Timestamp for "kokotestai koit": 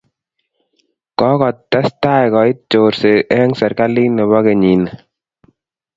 1.19-2.59